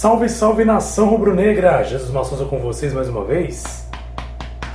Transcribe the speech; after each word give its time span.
Salve, 0.00 0.30
salve 0.30 0.64
nação 0.64 1.10
rubro-negra! 1.10 1.84
Jesus 1.84 2.10
Massouza 2.10 2.46
com 2.46 2.58
vocês 2.58 2.94
mais 2.94 3.06
uma 3.06 3.22
vez. 3.22 3.86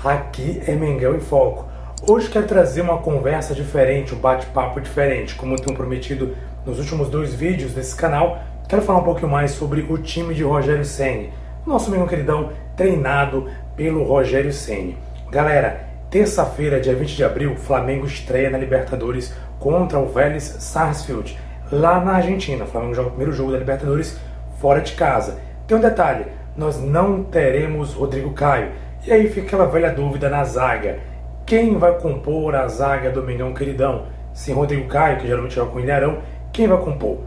Aqui 0.03 0.61
é 0.67 0.75
Mengão 0.75 1.15
em 1.15 1.19
Foco. 1.19 1.65
Hoje 2.07 2.29
quero 2.29 2.45
trazer 2.45 2.81
uma 2.81 2.99
conversa 2.99 3.55
diferente, 3.55 4.13
um 4.13 4.19
bate-papo 4.19 4.79
diferente. 4.79 5.33
Como 5.33 5.55
tenho 5.55 5.75
prometido 5.75 6.35
nos 6.63 6.77
últimos 6.77 7.09
dois 7.09 7.33
vídeos 7.33 7.73
desse 7.73 7.95
canal, 7.95 8.39
quero 8.69 8.83
falar 8.83 8.99
um 8.99 9.03
pouquinho 9.03 9.31
mais 9.31 9.49
sobre 9.49 9.81
o 9.89 9.97
time 9.97 10.35
de 10.35 10.43
Rogério 10.43 10.85
Ceni, 10.85 11.33
nosso 11.65 11.89
Mengão 11.89 12.05
queridão 12.05 12.51
treinado 12.77 13.49
pelo 13.75 14.03
Rogério 14.03 14.53
Ceni. 14.53 14.95
Galera, 15.31 15.89
terça-feira, 16.11 16.79
dia 16.79 16.93
20 16.93 17.15
de 17.15 17.23
abril, 17.23 17.55
Flamengo 17.55 18.05
estreia 18.05 18.51
na 18.51 18.59
Libertadores 18.59 19.33
contra 19.57 19.97
o 19.97 20.05
Vélez 20.05 20.43
Sarsfield, 20.43 21.35
lá 21.71 21.99
na 21.99 22.17
Argentina. 22.17 22.63
O 22.63 22.67
Flamengo 22.67 22.93
joga 22.93 23.07
o 23.07 23.11
primeiro 23.13 23.33
jogo 23.33 23.51
da 23.51 23.57
Libertadores 23.57 24.19
fora 24.65 24.81
de 24.81 24.93
casa. 24.93 25.37
Tem 25.67 25.77
um 25.77 25.79
detalhe: 25.79 26.25
nós 26.57 26.81
não 26.81 27.23
teremos 27.23 27.93
Rodrigo 27.93 28.31
Caio. 28.31 28.71
E 29.05 29.13
aí 29.13 29.29
fica 29.29 29.45
aquela 29.45 29.67
velha 29.67 29.91
dúvida 29.91 30.27
na 30.27 30.43
zaga. 30.43 30.97
Quem 31.45 31.77
vai 31.77 31.99
compor 31.99 32.55
a 32.55 32.67
zaga 32.67 33.11
do 33.11 33.21
Mengão 33.21 33.53
Queridão? 33.53 34.07
Sem 34.33 34.55
Rodrigo 34.55 34.87
Caio, 34.87 35.19
que 35.19 35.27
geralmente 35.27 35.53
joga 35.53 35.69
com 35.69 35.77
o 35.77 35.81
Ilharão, 35.81 36.17
quem 36.51 36.67
vai 36.67 36.79
compor? 36.79 37.19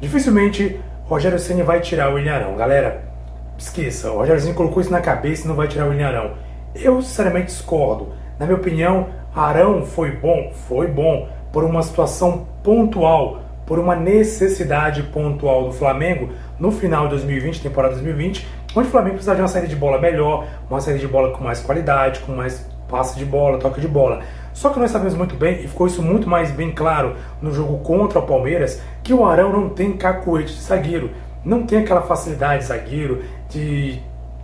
Dificilmente 0.00 0.80
Rogério 1.06 1.36
Senna 1.36 1.64
vai 1.64 1.80
tirar 1.80 2.14
o 2.14 2.18
Ilharão. 2.18 2.54
Galera, 2.54 3.02
esqueça, 3.58 4.12
o 4.12 4.18
Rogério 4.18 4.40
Senna 4.40 4.54
colocou 4.54 4.80
isso 4.80 4.92
na 4.92 5.00
cabeça 5.00 5.44
e 5.44 5.48
não 5.48 5.56
vai 5.56 5.66
tirar 5.66 5.88
o 5.88 5.92
Ilharão. 5.92 6.34
Eu 6.76 7.02
sinceramente 7.02 7.46
discordo. 7.46 8.12
Na 8.38 8.46
minha 8.46 8.56
opinião, 8.56 9.08
Arão 9.34 9.84
foi 9.84 10.12
bom, 10.12 10.52
foi 10.68 10.86
bom 10.86 11.28
por 11.52 11.64
uma 11.64 11.82
situação 11.82 12.46
pontual 12.62 13.40
por 13.66 13.78
uma 13.78 13.96
necessidade 13.96 15.02
pontual 15.04 15.64
do 15.64 15.72
Flamengo 15.72 16.30
no 16.58 16.70
final 16.70 17.04
de 17.04 17.10
2020, 17.10 17.62
temporada 17.62 17.94
2020, 17.94 18.46
onde 18.76 18.88
o 18.88 18.90
Flamengo 18.90 19.14
precisava 19.14 19.36
de 19.36 19.42
uma 19.42 19.48
saída 19.48 19.68
de 19.68 19.76
bola 19.76 20.00
melhor, 20.00 20.46
uma 20.68 20.80
saída 20.80 21.00
de 21.00 21.08
bola 21.08 21.36
com 21.36 21.42
mais 21.42 21.60
qualidade, 21.60 22.20
com 22.20 22.32
mais 22.32 22.66
passe 22.88 23.18
de 23.18 23.24
bola, 23.24 23.58
toque 23.58 23.80
de 23.80 23.88
bola. 23.88 24.22
Só 24.52 24.70
que 24.70 24.78
nós 24.78 24.90
sabemos 24.90 25.14
muito 25.14 25.34
bem, 25.34 25.64
e 25.64 25.68
ficou 25.68 25.86
isso 25.86 26.02
muito 26.02 26.28
mais 26.28 26.50
bem 26.50 26.70
claro 26.70 27.16
no 27.42 27.52
jogo 27.52 27.78
contra 27.78 28.20
o 28.20 28.22
Palmeiras, 28.22 28.80
que 29.02 29.12
o 29.12 29.26
Arão 29.26 29.52
não 29.52 29.68
tem 29.68 29.92
cacuete 29.96 30.54
de 30.54 30.60
zagueiro, 30.60 31.10
não 31.44 31.66
tem 31.66 31.80
aquela 31.80 32.02
facilidade 32.02 32.62
de 32.62 32.68
zagueiro 32.68 33.22
de 33.48 34.00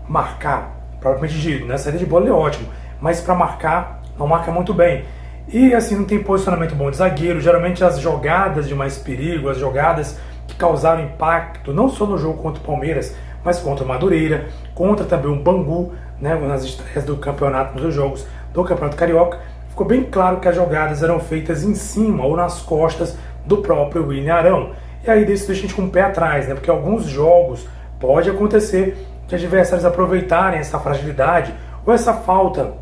marcar, 0.09 0.77
propriamente 1.01 1.39
dito, 1.39 1.65
né? 1.65 1.77
Saída 1.79 1.99
de 1.99 2.07
bola 2.07 2.29
é 2.29 2.33
ótimo, 2.33 2.69
mas 3.01 3.21
para 3.21 3.34
marcar, 3.34 4.03
não 4.19 4.27
marca 4.27 4.51
muito 4.51 4.75
bem. 4.75 5.05
E 5.53 5.75
assim, 5.75 5.97
não 5.97 6.05
tem 6.05 6.23
posicionamento 6.23 6.77
bom 6.77 6.91
de 6.91 6.97
zagueiro. 6.97 7.41
Geralmente 7.41 7.83
as 7.83 7.98
jogadas 7.98 8.69
de 8.69 8.75
mais 8.75 8.98
perigo, 8.98 9.48
as 9.48 9.59
jogadas 9.59 10.17
que 10.47 10.55
causaram 10.55 11.03
impacto, 11.03 11.73
não 11.73 11.89
só 11.89 12.06
no 12.06 12.17
jogo 12.17 12.41
contra 12.41 12.62
o 12.62 12.65
Palmeiras, 12.65 13.17
mas 13.45 13.59
contra 13.59 13.84
o 13.84 13.89
Madureira, 13.89 14.47
contra 14.75 15.05
também 15.05 15.33
o 15.33 15.43
Bangu, 15.43 15.93
né, 16.21 16.34
nas 16.37 16.62
estreias 16.62 17.05
do 17.05 17.16
campeonato, 17.16 17.81
nos 17.81 17.93
jogos 17.93 18.27
do 18.53 18.62
Campeonato 18.62 18.97
Carioca, 18.97 19.38
ficou 19.69 19.87
bem 19.87 20.05
claro 20.05 20.38
que 20.38 20.47
as 20.47 20.55
jogadas 20.55 21.03
eram 21.03 21.19
feitas 21.19 21.65
em 21.65 21.75
cima 21.75 22.25
ou 22.25 22.37
nas 22.37 22.61
costas 22.61 23.17
do 23.44 23.59
próprio 23.59 24.06
William 24.06 24.34
Arão. 24.34 24.71
E 25.05 25.11
aí 25.11 25.22
isso 25.32 25.47
deixa 25.47 25.62
a 25.62 25.67
gente 25.67 25.75
com 25.75 25.82
o 25.82 25.91
pé 25.91 26.03
atrás, 26.03 26.47
né, 26.47 26.55
porque 26.55 26.71
alguns 26.71 27.06
jogos 27.06 27.67
pode 27.99 28.31
acontecer 28.31 28.97
de 29.27 29.34
adversários 29.34 29.84
aproveitarem 29.84 30.61
essa 30.61 30.78
fragilidade 30.78 31.55
ou 31.84 31.93
essa 31.93 32.12
falta, 32.12 32.75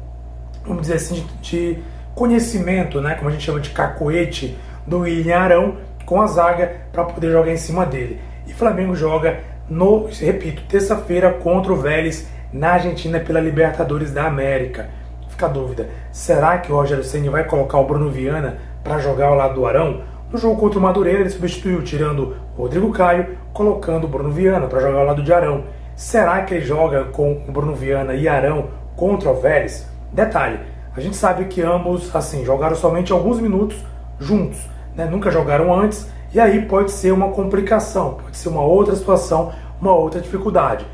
vamos 0.67 0.83
dizer 0.83 0.95
assim, 0.95 1.15
de, 1.15 1.25
de 1.41 1.79
conhecimento, 2.19 3.01
né, 3.01 3.15
como 3.15 3.29
a 3.29 3.33
gente 3.33 3.45
chama 3.45 3.61
de 3.61 3.71
cacoete, 3.71 4.59
do 4.84 5.01
William 5.01 5.39
Arão 5.39 5.77
com 6.05 6.21
a 6.21 6.27
zaga 6.27 6.73
para 6.91 7.05
poder 7.05 7.31
jogar 7.31 7.53
em 7.53 7.56
cima 7.56 7.87
dele. 7.87 8.21
E 8.47 8.53
Flamengo 8.53 8.95
joga 8.97 9.39
no, 9.71 10.06
repito, 10.06 10.62
terça-feira 10.69 11.31
contra 11.33 11.73
o 11.73 11.77
Vélez 11.77 12.27
na 12.53 12.73
Argentina 12.73 13.21
pela 13.21 13.39
Libertadores 13.39 14.11
da 14.11 14.25
América. 14.25 14.89
Fica 15.29 15.47
a 15.47 15.49
dúvida, 15.49 15.89
será 16.11 16.59
que 16.59 16.73
o 16.73 16.75
Rogério 16.75 17.05
Ceni 17.05 17.29
vai 17.29 17.45
colocar 17.45 17.79
o 17.79 17.87
Bruno 17.87 18.11
Viana 18.11 18.59
para 18.83 18.99
jogar 18.99 19.27
ao 19.27 19.37
lado 19.37 19.55
do 19.55 19.67
Arão? 19.67 20.03
No 20.33 20.39
jogo 20.39 20.61
contra 20.61 20.79
o 20.79 20.83
Madureira 20.83 21.21
ele 21.21 21.31
substituiu, 21.31 21.85
tirando 21.85 22.35
o 22.56 22.62
Rodrigo 22.62 22.91
Caio, 22.93 23.37
colocando 23.53 24.05
o 24.05 24.09
Bruno 24.09 24.31
Viana 24.31 24.67
para 24.67 24.81
jogar 24.81 24.99
ao 24.99 25.06
lado 25.06 25.23
de 25.23 25.33
Arão. 25.33 25.65
Será 25.95 26.43
que 26.43 26.55
ele 26.55 26.65
joga 26.65 27.05
com 27.05 27.45
o 27.47 27.53
Bruno 27.53 27.75
Viana 27.75 28.15
e 28.15 28.27
Arão 28.27 28.71
contra 28.97 29.31
o 29.31 29.41
Vélez? 29.41 29.87
Detalhe, 30.12 30.59
a 30.99 31.01
gente 31.01 31.17
sabe 31.17 31.45
que 31.45 31.63
ambos 31.63 32.15
assim 32.15 32.45
jogaram 32.45 32.75
somente 32.75 33.13
alguns 33.13 33.39
minutos 33.41 33.77
juntos, 34.19 34.59
né? 34.97 35.05
nunca 35.05 35.31
jogaram 35.31 35.73
antes, 35.73 36.09
e 36.35 36.41
aí 36.41 36.63
pode 36.63 36.91
ser 36.91 37.13
uma 37.13 37.29
complicação, 37.29 38.15
pode 38.15 38.37
ser 38.37 38.49
uma 38.49 38.63
outra 38.63 38.95
situação, 38.97 39.53
uma 39.81 39.95
outra 39.95 40.21
dificuldade. 40.21 40.85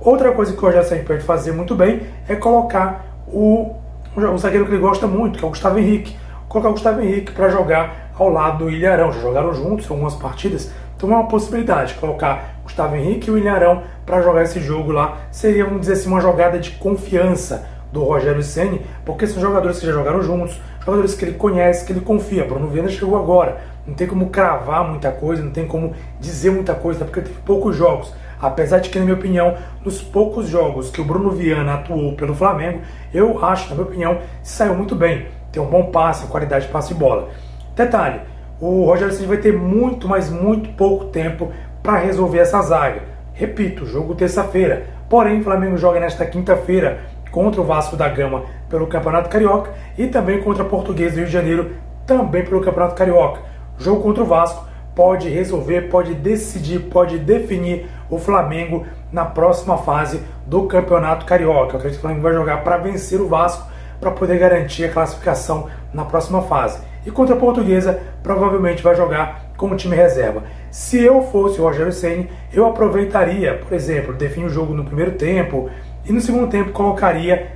Outra 0.00 0.32
coisa 0.32 0.52
que 0.52 0.58
o 0.58 0.62
Rogério 0.62 0.88
sempre 0.88 1.04
pode 1.04 1.22
fazer 1.22 1.52
muito 1.52 1.74
bem 1.74 2.00
é 2.26 2.34
colocar 2.34 3.04
o, 3.28 3.76
o 4.16 4.38
zagueiro 4.38 4.64
que 4.64 4.72
ele 4.72 4.80
gosta 4.80 5.06
muito, 5.06 5.38
que 5.38 5.44
é 5.44 5.46
o 5.46 5.50
Gustavo 5.50 5.78
Henrique. 5.78 6.16
Colocar 6.48 6.70
o 6.70 6.72
Gustavo 6.72 7.02
Henrique 7.02 7.32
para 7.32 7.50
jogar 7.50 8.12
ao 8.18 8.30
lado 8.30 8.64
do 8.64 8.70
Ilharão. 8.70 9.12
Já 9.12 9.20
jogaram 9.20 9.52
juntos 9.52 9.90
algumas 9.90 10.14
partidas, 10.14 10.72
então 10.96 11.10
é 11.12 11.14
uma 11.14 11.28
possibilidade. 11.28 11.94
Colocar 11.94 12.60
Gustavo 12.64 12.96
Henrique 12.96 13.28
e 13.28 13.30
o 13.30 13.36
Ilharão 13.36 13.82
para 14.06 14.22
jogar 14.22 14.42
esse 14.42 14.58
jogo 14.58 14.90
lá 14.90 15.18
seria, 15.30 15.64
vamos 15.64 15.80
dizer 15.80 15.92
assim, 15.92 16.08
uma 16.08 16.20
jogada 16.20 16.58
de 16.58 16.70
confiança 16.72 17.68
do 17.92 18.02
Rogério 18.04 18.42
Ceni, 18.42 18.80
porque 19.04 19.26
são 19.26 19.40
jogadores 19.40 19.78
que 19.78 19.86
já 19.86 19.92
jogaram 19.92 20.22
juntos, 20.22 20.60
jogadores 20.80 21.14
que 21.14 21.24
ele 21.24 21.34
conhece, 21.34 21.84
que 21.84 21.92
ele 21.92 22.00
confia. 22.00 22.44
Bruno 22.44 22.68
Viana 22.68 22.88
chegou 22.88 23.18
agora, 23.18 23.58
não 23.86 23.94
tem 23.94 24.06
como 24.06 24.30
cravar 24.30 24.88
muita 24.88 25.10
coisa, 25.10 25.42
não 25.42 25.50
tem 25.50 25.66
como 25.66 25.94
dizer 26.18 26.50
muita 26.50 26.74
coisa, 26.74 27.04
porque 27.04 27.20
teve 27.20 27.38
poucos 27.44 27.76
jogos. 27.76 28.12
Apesar 28.40 28.78
de 28.78 28.88
que, 28.88 28.98
na 28.98 29.04
minha 29.04 29.16
opinião, 29.16 29.54
nos 29.84 30.00
poucos 30.00 30.48
jogos 30.48 30.90
que 30.90 31.00
o 31.00 31.04
Bruno 31.04 31.30
Viana 31.30 31.74
atuou 31.74 32.14
pelo 32.14 32.34
Flamengo, 32.34 32.80
eu 33.12 33.44
acho, 33.44 33.68
na 33.68 33.74
minha 33.74 33.86
opinião, 33.86 34.18
saiu 34.42 34.74
muito 34.74 34.94
bem. 34.94 35.26
Tem 35.52 35.62
um 35.62 35.66
bom 35.66 35.90
passe, 35.90 36.26
qualidade 36.26 36.66
de 36.66 36.72
passe 36.72 36.94
de 36.94 36.94
bola. 36.94 37.28
Detalhe, 37.76 38.20
o 38.60 38.84
Rogério 38.84 39.12
Ceni 39.12 39.26
vai 39.26 39.38
ter 39.38 39.52
muito, 39.52 40.08
mas 40.08 40.30
muito 40.30 40.70
pouco 40.70 41.06
tempo 41.06 41.52
para 41.82 41.98
resolver 41.98 42.38
essa 42.38 42.62
zaga. 42.62 43.02
Repito, 43.34 43.86
jogo 43.86 44.14
terça-feira. 44.14 44.86
Porém, 45.08 45.40
o 45.40 45.44
Flamengo 45.44 45.76
joga 45.76 45.98
nesta 45.98 46.24
quinta-feira 46.24 47.00
contra 47.30 47.60
o 47.60 47.64
Vasco 47.64 47.96
da 47.96 48.08
Gama 48.08 48.44
pelo 48.68 48.86
Campeonato 48.86 49.28
Carioca 49.28 49.72
e 49.96 50.06
também 50.06 50.42
contra 50.42 50.62
a 50.62 50.66
Portuguesa 50.66 51.12
do 51.12 51.16
Rio 51.18 51.26
de 51.26 51.32
Janeiro 51.32 51.70
também 52.06 52.44
pelo 52.44 52.60
Campeonato 52.60 52.94
Carioca. 52.94 53.40
O 53.78 53.82
jogo 53.82 54.02
contra 54.02 54.22
o 54.22 54.26
Vasco 54.26 54.68
pode 54.94 55.28
resolver, 55.28 55.82
pode 55.82 56.14
decidir, 56.14 56.80
pode 56.80 57.18
definir 57.18 57.88
o 58.10 58.18
Flamengo 58.18 58.84
na 59.12 59.24
próxima 59.24 59.78
fase 59.78 60.20
do 60.46 60.64
Campeonato 60.64 61.24
Carioca. 61.24 61.74
Eu 61.74 61.78
acredito 61.78 61.92
que 61.92 61.98
o 61.98 62.00
Flamengo 62.00 62.22
vai 62.22 62.34
jogar 62.34 62.64
para 62.64 62.76
vencer 62.76 63.20
o 63.20 63.28
Vasco 63.28 63.66
para 64.00 64.10
poder 64.10 64.38
garantir 64.38 64.84
a 64.84 64.92
classificação 64.92 65.68
na 65.92 66.04
próxima 66.04 66.42
fase. 66.42 66.80
E 67.04 67.10
contra 67.10 67.34
a 67.34 67.38
Portuguesa, 67.38 68.00
provavelmente 68.22 68.82
vai 68.82 68.94
jogar 68.94 69.52
com 69.56 69.70
o 69.70 69.76
time 69.76 69.96
reserva. 69.96 70.42
Se 70.70 71.02
eu 71.02 71.22
fosse 71.22 71.60
o 71.60 71.64
Rogério 71.64 71.92
Ceni, 71.92 72.30
eu 72.52 72.66
aproveitaria, 72.66 73.54
por 73.54 73.72
exemplo, 73.72 74.14
definir 74.14 74.46
o 74.46 74.50
jogo 74.50 74.74
no 74.74 74.84
primeiro 74.84 75.12
tempo, 75.12 75.70
e 76.10 76.12
no 76.12 76.20
segundo 76.20 76.48
tempo 76.48 76.72
colocaria, 76.72 77.52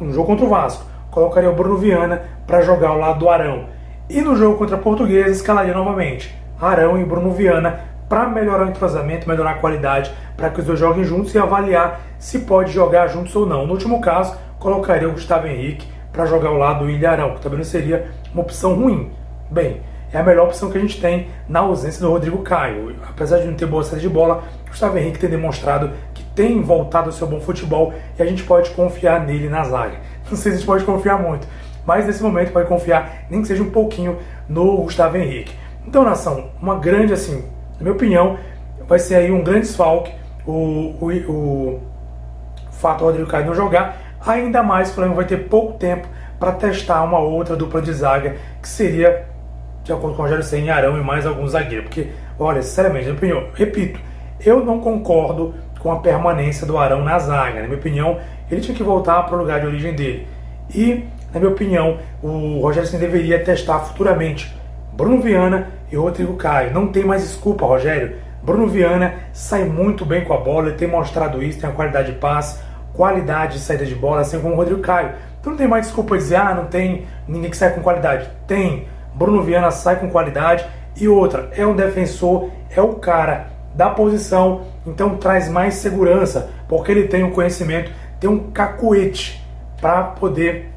no 0.00 0.12
jogo 0.12 0.28
contra 0.28 0.46
o 0.46 0.48
Vasco, 0.48 0.84
colocaria 1.10 1.50
o 1.50 1.54
Bruno 1.56 1.76
Viana 1.76 2.22
para 2.46 2.60
jogar 2.60 2.90
ao 2.90 2.98
lado 2.98 3.18
do 3.18 3.28
Arão. 3.28 3.64
E 4.08 4.20
no 4.20 4.36
jogo 4.36 4.56
contra 4.56 4.76
a 4.76 4.78
Portuguesa 4.78 5.30
escalaria 5.30 5.74
novamente 5.74 6.32
Arão 6.60 6.96
e 6.96 7.04
Bruno 7.04 7.32
Viana 7.32 7.80
para 8.08 8.28
melhorar 8.28 8.66
o 8.66 8.68
entrosamento, 8.68 9.28
melhorar 9.28 9.50
a 9.50 9.54
qualidade, 9.54 10.12
para 10.36 10.48
que 10.48 10.60
os 10.60 10.66
dois 10.66 10.78
joguem 10.78 11.02
juntos 11.02 11.34
e 11.34 11.38
avaliar 11.40 12.00
se 12.20 12.38
pode 12.38 12.70
jogar 12.70 13.08
juntos 13.08 13.34
ou 13.34 13.44
não. 13.44 13.66
No 13.66 13.72
último 13.72 14.00
caso, 14.00 14.38
colocaria 14.60 15.08
o 15.08 15.12
Gustavo 15.12 15.48
Henrique 15.48 15.88
para 16.12 16.24
jogar 16.24 16.50
ao 16.50 16.56
lado 16.56 16.84
do 16.84 16.90
Ilharão, 16.90 17.34
que 17.34 17.40
também 17.40 17.58
não 17.58 17.64
seria 17.64 18.06
uma 18.32 18.42
opção 18.42 18.76
ruim. 18.76 19.10
Bem, 19.50 19.82
é 20.12 20.18
a 20.18 20.22
melhor 20.22 20.46
opção 20.46 20.70
que 20.70 20.78
a 20.78 20.80
gente 20.80 21.00
tem 21.00 21.26
na 21.48 21.58
ausência 21.58 22.00
do 22.00 22.12
Rodrigo 22.12 22.38
Caio. 22.44 22.94
Apesar 23.08 23.38
de 23.38 23.46
não 23.48 23.54
ter 23.54 23.66
boa 23.66 23.82
saída 23.82 24.02
de 24.02 24.08
bola, 24.08 24.44
Gustavo 24.68 24.96
Henrique 24.96 25.18
tem 25.18 25.28
demonstrado 25.28 25.90
tem 26.38 26.62
voltado 26.62 27.06
ao 27.06 27.12
seu 27.12 27.26
bom 27.26 27.40
futebol 27.40 27.92
e 28.16 28.22
a 28.22 28.24
gente 28.24 28.44
pode 28.44 28.70
confiar 28.70 29.26
nele 29.26 29.48
na 29.48 29.64
zaga. 29.64 29.96
Não 30.30 30.36
sei 30.36 30.36
se 30.36 30.48
a 30.50 30.52
gente 30.52 30.66
pode 30.66 30.84
confiar 30.84 31.20
muito, 31.20 31.48
mas 31.84 32.06
nesse 32.06 32.22
momento 32.22 32.52
pode 32.52 32.68
confiar, 32.68 33.24
nem 33.28 33.42
que 33.42 33.48
seja 33.48 33.60
um 33.60 33.70
pouquinho, 33.70 34.16
no 34.48 34.76
Gustavo 34.82 35.16
Henrique. 35.16 35.52
Então, 35.84 36.04
nação, 36.04 36.50
uma 36.62 36.76
grande, 36.76 37.12
assim, 37.12 37.42
na 37.76 37.80
minha 37.80 37.92
opinião, 37.92 38.38
vai 38.86 39.00
ser 39.00 39.16
aí 39.16 39.32
um 39.32 39.42
grande 39.42 39.62
desfalque 39.62 40.12
o, 40.46 40.94
o, 41.00 41.10
o 41.28 41.80
fato 42.70 43.00
do 43.00 43.06
Rodrigo 43.06 43.28
Caio 43.28 43.46
não 43.46 43.54
jogar, 43.54 43.98
ainda 44.24 44.62
mais 44.62 44.90
o 44.90 44.94
Flamengo 44.94 45.16
vai 45.16 45.24
ter 45.24 45.48
pouco 45.48 45.76
tempo 45.76 46.06
para 46.38 46.52
testar 46.52 47.02
uma 47.02 47.18
outra 47.18 47.56
dupla 47.56 47.82
de 47.82 47.92
zaga, 47.92 48.36
que 48.62 48.68
seria, 48.68 49.26
de 49.82 49.92
acordo 49.92 50.14
com 50.14 50.22
o 50.22 50.24
Rogério 50.24 50.44
Senna, 50.44 50.72
Arão 50.72 50.96
e 50.96 51.02
mais 51.02 51.26
alguns 51.26 51.50
zagueiros. 51.50 51.86
Porque, 51.86 52.10
olha, 52.38 52.62
sinceramente, 52.62 53.08
na 53.08 53.14
minha 53.14 53.34
opinião, 53.34 53.50
repito, 53.54 53.98
eu 54.44 54.64
não 54.64 54.78
concordo 54.80 55.54
com 55.78 55.92
a 55.92 56.00
permanência 56.00 56.66
do 56.66 56.76
Arão 56.76 57.02
na 57.02 57.18
zaga. 57.18 57.60
Na 57.60 57.66
minha 57.66 57.78
opinião, 57.78 58.18
ele 58.50 58.60
tinha 58.60 58.76
que 58.76 58.82
voltar 58.82 59.22
para 59.24 59.36
o 59.36 59.38
lugar 59.38 59.60
de 59.60 59.66
origem 59.66 59.94
dele. 59.94 60.26
E, 60.74 61.04
na 61.32 61.40
minha 61.40 61.52
opinião, 61.52 61.98
o 62.22 62.60
Rogério 62.60 62.88
Senna 62.88 63.00
deveria 63.00 63.42
testar 63.42 63.80
futuramente 63.80 64.54
Bruno 64.92 65.20
Viana 65.20 65.68
e 65.90 65.96
Rodrigo 65.96 66.34
Caio. 66.34 66.72
Não 66.72 66.88
tem 66.88 67.04
mais 67.04 67.22
desculpa, 67.22 67.64
Rogério. 67.64 68.16
Bruno 68.42 68.66
Viana 68.66 69.14
sai 69.32 69.64
muito 69.64 70.04
bem 70.04 70.24
com 70.24 70.32
a 70.32 70.38
bola, 70.38 70.68
ele 70.68 70.76
tem 70.76 70.88
mostrado 70.88 71.42
isso, 71.42 71.60
tem 71.60 71.68
a 71.68 71.72
qualidade 71.72 72.12
de 72.12 72.18
passe, 72.18 72.60
qualidade 72.94 73.54
de 73.54 73.60
saída 73.60 73.84
de 73.84 73.94
bola, 73.94 74.22
assim 74.22 74.40
como 74.40 74.54
o 74.54 74.56
Rodrigo 74.56 74.80
Caio. 74.80 75.12
Então 75.40 75.52
não 75.52 75.58
tem 75.58 75.68
mais 75.68 75.86
desculpa 75.86 76.16
dizer, 76.16 76.36
ah, 76.36 76.54
não 76.54 76.66
tem 76.66 77.06
ninguém 77.26 77.50
que 77.50 77.56
sai 77.56 77.74
com 77.74 77.80
qualidade. 77.80 78.28
Tem. 78.46 78.86
Bruno 79.14 79.42
Viana 79.42 79.70
sai 79.70 79.96
com 79.96 80.08
qualidade. 80.08 80.64
E 80.96 81.06
outra, 81.06 81.48
é 81.56 81.64
um 81.64 81.76
defensor, 81.76 82.50
é 82.74 82.80
o 82.80 82.94
cara 82.94 83.46
da 83.74 83.90
posição, 83.90 84.62
então 84.86 85.16
traz 85.16 85.48
mais 85.48 85.74
segurança, 85.74 86.50
porque 86.68 86.90
ele 86.90 87.08
tem 87.08 87.22
o 87.22 87.28
um 87.28 87.30
conhecimento, 87.30 87.90
tem 88.18 88.28
um 88.28 88.50
cacuete 88.50 89.42
para 89.80 90.02
poder 90.02 90.70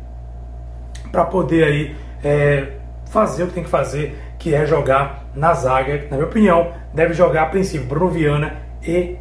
para 1.12 1.26
poder 1.26 1.64
aí 1.66 1.96
é, 2.24 2.68
fazer 3.10 3.44
o 3.44 3.48
que 3.48 3.54
tem 3.54 3.64
que 3.64 3.70
fazer, 3.70 4.18
que 4.40 4.56
é 4.56 4.66
jogar 4.66 5.26
na 5.36 5.54
zaga. 5.54 6.06
Na 6.10 6.18
minha 6.18 6.28
opinião, 6.28 6.72
deve 6.94 7.14
jogar 7.14 7.44
a 7.44 7.46
princípio 7.48 7.86
Bruno 7.86 8.10
Viana 8.10 8.56
e, 8.82 9.18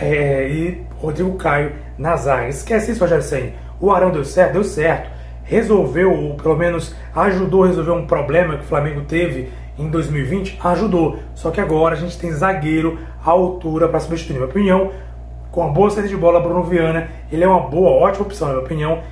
é, 0.00 0.48
e 0.48 0.86
Rodrigo 0.98 1.36
Caio 1.36 1.72
na 1.98 2.16
zaga. 2.16 2.48
Esquece 2.48 2.92
isso, 2.92 3.00
Rogério 3.00 3.24
Senni. 3.24 3.54
O 3.80 3.90
Arão 3.90 4.10
deu 4.10 4.24
certo? 4.24 4.52
Deu 4.52 4.64
certo. 4.64 5.10
Resolveu, 5.44 6.12
ou 6.12 6.36
pelo 6.36 6.56
menos 6.56 6.94
ajudou 7.14 7.64
a 7.64 7.66
resolver 7.66 7.90
um 7.90 8.06
problema 8.06 8.56
que 8.56 8.62
o 8.62 8.68
Flamengo 8.68 9.02
teve 9.02 9.50
em 9.78 9.88
2020? 9.88 10.58
Ajudou. 10.62 11.18
Só 11.34 11.50
que 11.50 11.60
agora 11.60 11.94
a 11.94 11.98
gente 11.98 12.18
tem 12.18 12.32
zagueiro 12.32 12.98
à 13.24 13.30
altura 13.30 13.88
para 13.88 14.00
substituir. 14.00 14.34
Na 14.34 14.40
minha 14.40 14.50
opinião, 14.50 14.90
com 15.50 15.62
a 15.62 15.68
boa 15.68 15.90
saída 15.90 16.08
de 16.08 16.16
bola, 16.16 16.40
Bruno 16.40 16.62
Viana, 16.62 17.08
ele 17.30 17.44
é 17.44 17.48
uma 17.48 17.60
boa, 17.60 17.90
ótima 17.90 18.24
opção, 18.24 18.48
na 18.48 18.54
minha 18.54 18.64
opinião. 18.64 19.02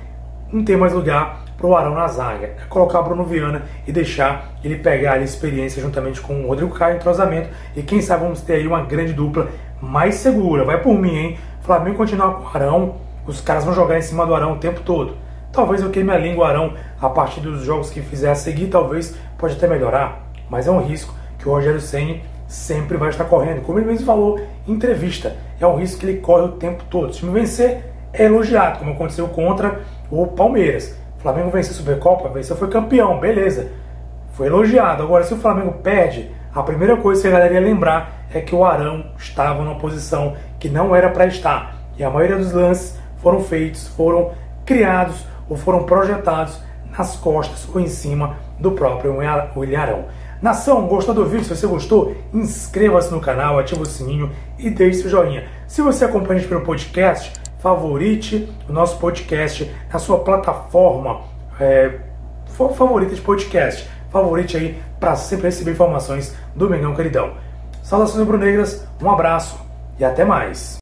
Não 0.51 0.63
tem 0.63 0.75
mais 0.75 0.93
lugar 0.93 1.45
para 1.57 1.67
o 1.67 1.75
Arão 1.75 1.93
na 1.93 2.07
zaga. 2.07 2.47
É 2.47 2.65
colocar 2.67 3.01
Bruno 3.03 3.23
Viana 3.23 3.63
e 3.87 3.91
deixar 3.91 4.51
ele 4.63 4.77
pegar 4.77 5.13
a 5.13 5.19
experiência 5.19 5.81
juntamente 5.81 6.19
com 6.19 6.43
o 6.43 6.47
Rodrigo 6.47 6.73
Caio, 6.73 6.97
entrosamento. 6.97 7.49
E 7.75 7.83
quem 7.83 8.01
sabe 8.01 8.23
vamos 8.23 8.41
ter 8.41 8.53
aí 8.55 8.67
uma 8.67 8.81
grande 8.81 9.13
dupla 9.13 9.49
mais 9.79 10.15
segura. 10.15 10.65
Vai 10.65 10.81
por 10.81 10.97
mim, 10.97 11.15
hein? 11.15 11.37
Flamengo 11.61 11.97
continuar 11.97 12.33
com 12.33 12.43
o 12.43 12.47
Arão, 12.53 12.95
os 13.27 13.39
caras 13.39 13.63
vão 13.63 13.73
jogar 13.73 13.97
em 13.97 14.01
cima 14.01 14.25
do 14.25 14.33
Arão 14.33 14.53
o 14.53 14.57
tempo 14.57 14.81
todo. 14.81 15.15
Talvez 15.51 15.81
eu 15.81 15.89
queime 15.89 16.11
a 16.11 16.17
língua 16.17 16.47
Arão 16.47 16.73
a 16.99 17.09
partir 17.09 17.39
dos 17.41 17.63
jogos 17.63 17.89
que 17.89 18.01
fizer 18.01 18.31
a 18.31 18.35
seguir, 18.35 18.67
talvez 18.67 19.15
pode 19.37 19.55
até 19.55 19.67
melhorar. 19.67 20.30
Mas 20.51 20.67
é 20.67 20.71
um 20.71 20.81
risco 20.81 21.15
que 21.39 21.47
o 21.47 21.53
Rogério 21.53 21.79
Senni 21.79 22.21
sempre 22.45 22.97
vai 22.97 23.07
estar 23.07 23.23
correndo. 23.23 23.61
Como 23.61 23.79
ele 23.79 23.87
mesmo 23.87 24.05
falou 24.05 24.37
em 24.67 24.73
entrevista, 24.73 25.37
é 25.57 25.65
um 25.65 25.77
risco 25.77 26.01
que 26.01 26.05
ele 26.05 26.19
corre 26.19 26.43
o 26.43 26.51
tempo 26.51 26.83
todo. 26.89 27.13
Se 27.13 27.19
o 27.19 27.27
time 27.27 27.39
vencer, 27.39 27.85
é 28.11 28.25
elogiado, 28.25 28.79
como 28.79 28.91
aconteceu 28.91 29.29
contra 29.29 29.79
o 30.11 30.27
Palmeiras. 30.27 30.93
O 31.17 31.21
Flamengo 31.21 31.49
venceu 31.49 31.71
a 31.71 31.75
Supercopa, 31.75 32.27
venceu, 32.27 32.57
foi 32.57 32.67
campeão, 32.67 33.17
beleza. 33.17 33.71
Foi 34.33 34.47
elogiado. 34.47 35.01
Agora, 35.01 35.23
se 35.23 35.33
o 35.33 35.37
Flamengo 35.37 35.71
perde, 35.81 36.29
a 36.53 36.61
primeira 36.61 36.97
coisa 36.97 37.21
que 37.21 37.29
a 37.29 37.31
galera 37.31 37.53
ia 37.53 37.61
lembrar 37.61 38.25
é 38.33 38.41
que 38.41 38.53
o 38.53 38.65
Arão 38.65 39.05
estava 39.17 39.63
numa 39.63 39.79
posição 39.79 40.35
que 40.59 40.67
não 40.67 40.93
era 40.93 41.09
para 41.09 41.27
estar. 41.27 41.77
E 41.97 42.03
a 42.03 42.09
maioria 42.09 42.35
dos 42.35 42.51
lances 42.51 42.99
foram 43.21 43.39
feitos, 43.41 43.87
foram 43.87 44.31
criados 44.65 45.25
ou 45.47 45.55
foram 45.55 45.83
projetados 45.83 46.59
nas 46.97 47.15
costas 47.15 47.65
ou 47.73 47.79
em 47.79 47.87
cima 47.87 48.35
do 48.59 48.71
próprio 48.71 49.15
William 49.55 49.79
Arão. 49.79 50.05
Nação, 50.41 50.87
gostou 50.87 51.13
do 51.13 51.23
vídeo? 51.23 51.45
Se 51.45 51.55
você 51.55 51.67
gostou, 51.67 52.15
inscreva-se 52.33 53.11
no 53.11 53.21
canal, 53.21 53.59
ative 53.59 53.81
o 53.81 53.85
sininho 53.85 54.31
e 54.57 54.71
deixe 54.71 55.01
seu 55.01 55.09
joinha. 55.09 55.47
Se 55.67 55.83
você 55.83 56.03
acompanha 56.03 56.33
a 56.33 56.37
gente 56.39 56.49
pelo 56.49 56.61
podcast, 56.61 57.31
favorite 57.59 58.51
o 58.67 58.73
nosso 58.73 58.97
podcast 58.97 59.71
na 59.93 59.99
sua 59.99 60.17
plataforma 60.19 61.21
é, 61.59 61.99
favorita 62.75 63.13
de 63.13 63.21
podcast. 63.21 63.87
Favorite 64.09 64.57
aí 64.57 64.81
para 64.99 65.15
sempre 65.15 65.45
receber 65.45 65.73
informações 65.73 66.35
do 66.55 66.67
Mengão 66.67 66.95
Queridão. 66.95 67.35
Saudações 67.83 68.19
rubro-negras, 68.19 68.83
um 68.99 69.11
abraço 69.11 69.59
e 69.99 70.03
até 70.03 70.25
mais. 70.25 70.80